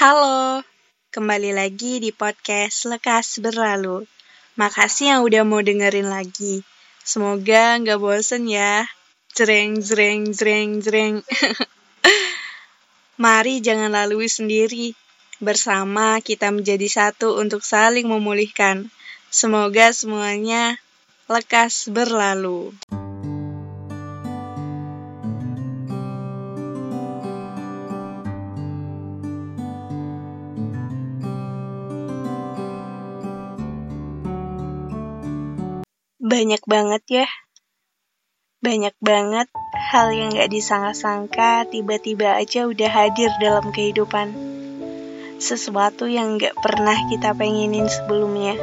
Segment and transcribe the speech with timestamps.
[0.00, 0.64] Halo,
[1.12, 4.08] kembali lagi di podcast Lekas Berlalu.
[4.56, 6.64] Makasih yang udah mau dengerin lagi.
[7.04, 8.88] Semoga nggak bosen ya.
[9.36, 11.20] Jreng, jreng, jreng, jreng.
[13.20, 14.96] Mari jangan lalui sendiri.
[15.36, 18.88] Bersama kita menjadi satu untuk saling memulihkan.
[19.28, 20.80] Semoga semuanya
[21.28, 22.72] lekas berlalu.
[36.30, 37.26] Banyak banget ya.
[38.62, 39.50] Banyak banget
[39.90, 44.30] hal yang gak disangka-sangka tiba-tiba aja udah hadir dalam kehidupan.
[45.42, 48.54] Sesuatu yang gak pernah kita pengenin sebelumnya.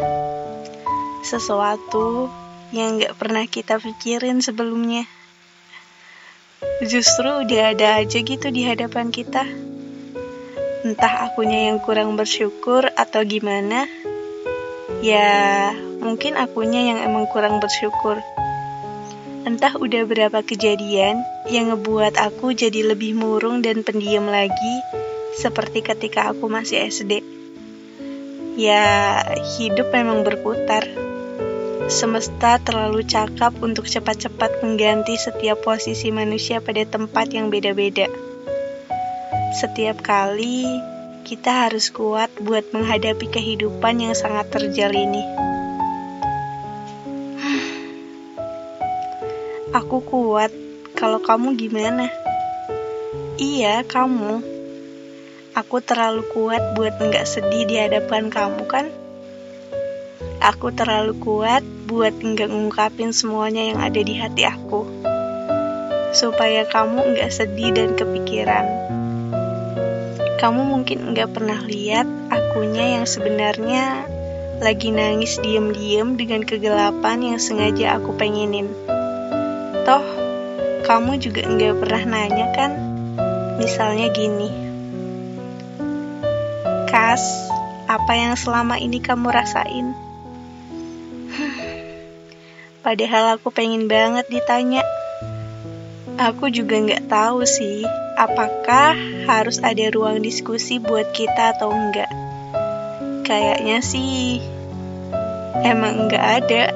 [1.28, 2.32] Sesuatu
[2.72, 5.04] yang gak pernah kita pikirin sebelumnya.
[6.88, 9.44] Justru udah ada aja gitu di hadapan kita.
[10.88, 14.07] Entah akunya yang kurang bersyukur atau gimana.
[14.98, 18.18] Ya, mungkin akunya yang emang kurang bersyukur.
[19.46, 24.76] Entah udah berapa kejadian yang ngebuat aku jadi lebih murung dan pendiam lagi,
[25.38, 27.22] seperti ketika aku masih SD.
[28.58, 29.22] Ya,
[29.62, 30.90] hidup memang berputar.
[31.88, 38.10] Semesta terlalu cakap untuk cepat-cepat mengganti setiap posisi manusia pada tempat yang beda-beda.
[39.56, 40.97] Setiap kali
[41.28, 45.28] kita harus kuat buat menghadapi kehidupan yang sangat terjal ini.
[49.84, 50.56] Aku kuat.
[50.96, 52.08] Kalau kamu gimana?
[53.36, 54.40] Iya, kamu.
[55.52, 58.88] Aku terlalu kuat buat nggak sedih di hadapan kamu kan?
[60.40, 61.60] Aku terlalu kuat
[61.92, 64.88] buat nggak ngungkapin semuanya yang ada di hati aku.
[66.16, 68.97] Supaya kamu nggak sedih dan kepikiran.
[70.38, 74.06] Kamu mungkin nggak pernah lihat akunya yang sebenarnya
[74.62, 78.70] lagi nangis diem-diem dengan kegelapan yang sengaja aku pengenin.
[79.82, 80.06] Toh,
[80.86, 82.72] kamu juga nggak pernah nanya kan?
[83.58, 84.54] Misalnya gini.
[86.86, 87.50] Kas,
[87.90, 89.98] apa yang selama ini kamu rasain?
[92.86, 94.86] Padahal aku pengen banget ditanya.
[96.18, 97.86] Aku juga nggak tahu sih,
[98.18, 98.98] apakah
[99.30, 102.10] harus ada ruang diskusi buat kita atau enggak.
[103.22, 104.42] Kayaknya sih,
[105.62, 106.74] emang nggak ada.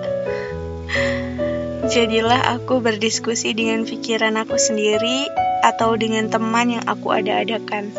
[1.90, 5.25] Jadilah aku berdiskusi dengan pikiran aku sendiri
[5.66, 7.90] atau dengan teman yang aku ada-adakan.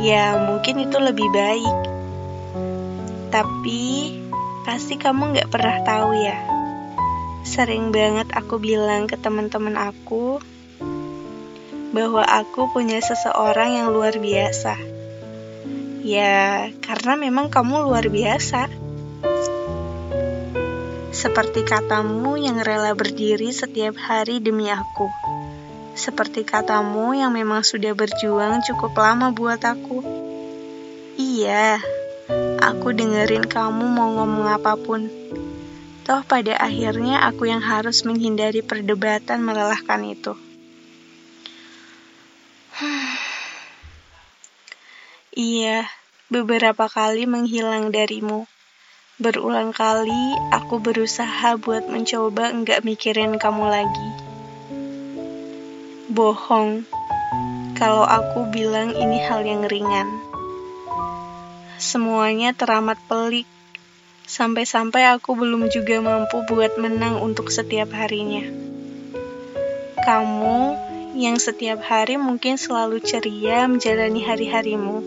[0.00, 1.76] Ya, mungkin itu lebih baik.
[3.28, 4.16] Tapi,
[4.64, 6.47] pasti kamu gak pernah tahu ya.
[7.46, 10.42] Sering banget aku bilang ke teman-teman aku
[11.92, 14.78] bahwa aku punya seseorang yang luar biasa.
[16.04, 18.70] Ya, karena memang kamu luar biasa.
[21.10, 25.10] Seperti katamu yang rela berdiri setiap hari demi aku.
[25.98, 29.98] Seperti katamu yang memang sudah berjuang cukup lama buat aku.
[31.18, 31.82] Iya,
[32.62, 35.10] aku dengerin kamu mau ngomong apa pun.
[36.08, 40.32] Toh pada akhirnya aku yang harus menghindari perdebatan melelahkan itu.
[45.36, 45.84] iya,
[46.32, 48.48] beberapa kali menghilang darimu.
[49.20, 54.10] Berulang kali aku berusaha buat mencoba enggak mikirin kamu lagi.
[56.08, 56.88] Bohong
[57.76, 60.08] kalau aku bilang ini hal yang ringan.
[61.76, 63.44] Semuanya teramat pelik,
[64.28, 68.44] sampai-sampai aku belum juga mampu buat menang untuk setiap harinya.
[70.04, 70.60] Kamu
[71.16, 75.00] yang setiap hari mungkin selalu ceria menjalani hari-harimu.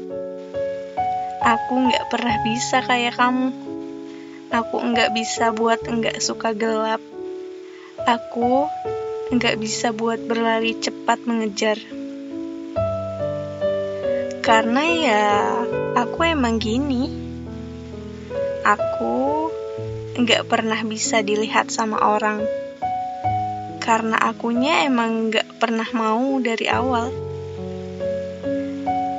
[1.46, 3.72] Aku nggak pernah bisa kayak kamu
[4.52, 7.00] Aku enggak bisa buat enggak suka gelap.
[8.04, 8.68] Aku
[9.32, 11.80] enggak bisa buat berlari cepat mengejar.
[14.44, 15.28] Karena ya,
[15.96, 17.21] aku emang gini.
[18.62, 19.50] Aku
[20.14, 22.46] enggak pernah bisa dilihat sama orang.
[23.82, 27.10] Karena akunya emang enggak pernah mau dari awal.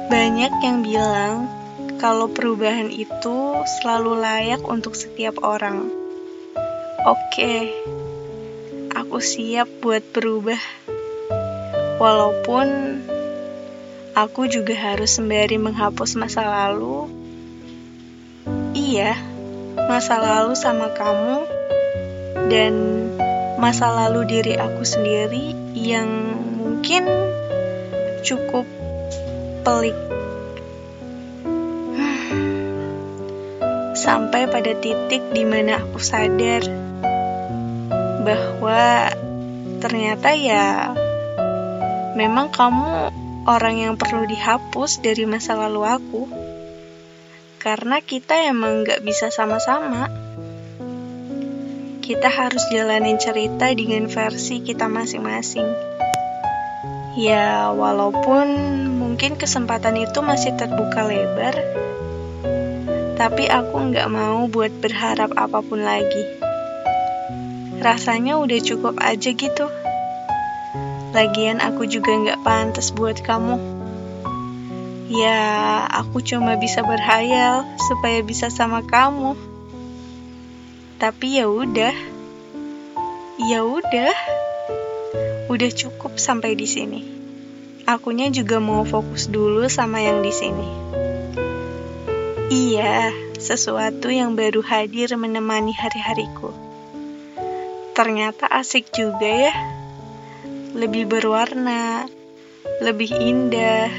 [0.07, 1.35] Banyak yang bilang
[1.99, 5.91] kalau perubahan itu selalu layak untuk setiap orang.
[7.03, 7.75] Oke,
[8.95, 10.63] aku siap buat berubah.
[11.99, 12.67] Walaupun
[14.15, 17.11] aku juga harus sembari menghapus masa lalu.
[18.75, 19.32] Iya,
[19.77, 21.49] masa lalu sama kamu
[22.49, 22.75] dan
[23.57, 26.09] masa lalu diri aku sendiri yang
[26.59, 27.07] mungkin
[28.27, 28.67] cukup
[29.63, 29.97] pelik.
[33.95, 36.67] Sampai pada titik di mana aku sadar
[38.27, 39.15] bahwa
[39.79, 40.91] ternyata ya
[42.19, 43.15] memang kamu
[43.47, 46.42] orang yang perlu dihapus dari masa lalu aku.
[47.63, 50.11] Karena kita emang gak bisa sama-sama.
[52.03, 55.71] Kita harus jalanin cerita dengan versi kita masing-masing.
[57.15, 58.51] Ya, walaupun
[58.99, 61.55] mungkin kesempatan itu masih terbuka lebar,
[63.15, 66.43] tapi aku nggak mau buat berharap apa pun lagi.
[67.79, 69.71] Rasanya udah cukup aja gitu.
[71.15, 73.82] Lagian aku juga nggak pantas buat kamu.
[75.11, 79.35] Ya, aku cuma bisa berhayal supaya bisa sama kamu.
[81.03, 81.97] Tapi ya udah.
[83.43, 84.15] Ya udah.
[85.51, 87.01] Udah cukup sampai di sini.
[87.83, 90.69] Akunya juga mau fokus dulu sama yang di sini.
[92.53, 93.11] Iya,
[93.43, 96.55] sesuatu yang baru hadir menemani hari-hariku.
[97.93, 99.55] Ternyata asik juga ya
[100.73, 102.09] lebih berwarna,
[102.81, 103.93] lebih indah,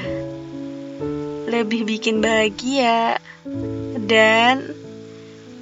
[1.54, 3.22] lebih bikin bahagia,
[4.02, 4.74] dan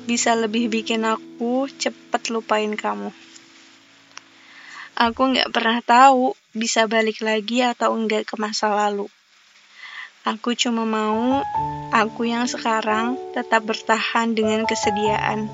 [0.09, 3.13] bisa lebih bikin aku cepet lupain kamu.
[4.97, 9.09] Aku nggak pernah tahu bisa balik lagi atau enggak ke masa lalu.
[10.23, 11.43] Aku cuma mau
[11.91, 15.51] aku yang sekarang tetap bertahan dengan kesediaan.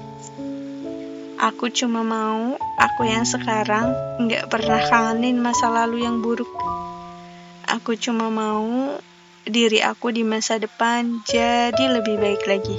[1.39, 6.51] Aku cuma mau aku yang sekarang nggak pernah kangenin masa lalu yang buruk.
[7.65, 8.99] Aku cuma mau
[9.49, 12.79] diri aku di masa depan jadi lebih baik lagi.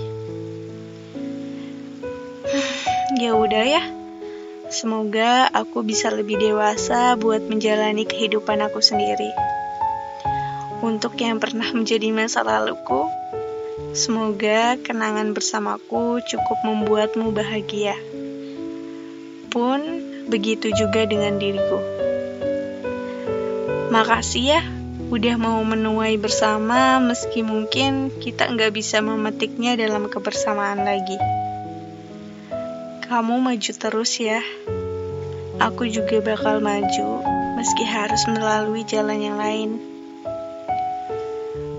[3.22, 3.84] ya udah ya.
[4.70, 9.34] Semoga aku bisa lebih dewasa buat menjalani kehidupan aku sendiri.
[10.86, 13.10] Untuk yang pernah menjadi masa laluku,
[13.98, 17.98] semoga kenangan bersamaku cukup membuatmu bahagia
[19.50, 19.82] pun
[20.30, 21.82] begitu juga dengan diriku.
[23.90, 24.62] Makasih ya
[25.10, 31.18] udah mau menuai bersama meski mungkin kita nggak bisa memetiknya dalam kebersamaan lagi.
[33.10, 34.46] Kamu maju terus ya.
[35.58, 37.26] Aku juga bakal maju
[37.58, 39.82] meski harus melalui jalan yang lain.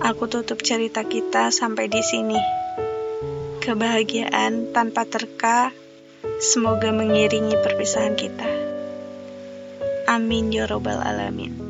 [0.03, 2.41] Aku tutup cerita kita sampai di sini.
[3.63, 5.71] Kebahagiaan tanpa terka
[6.41, 8.49] Semoga mengiringi perpisahan kita.
[10.09, 11.70] Amin ya Robbal 'Alamin.